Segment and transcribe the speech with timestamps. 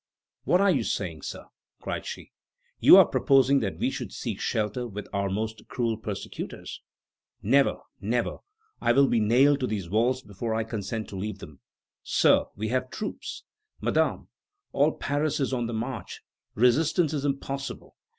[0.45, 1.45] "What are you saying, Sir?"
[1.79, 2.31] cried she;
[2.79, 6.81] "you are proposing that we should seek shelter with our most cruel persecutors!
[7.43, 7.77] Never!
[7.99, 8.37] never!
[8.81, 11.59] I will be nailed to these walls before I consent to leave them.
[12.01, 13.43] Sir, we have troops."
[13.79, 14.29] "Madame,
[14.71, 16.21] all Paris is on the march.
[16.55, 17.95] Resistance is impossible.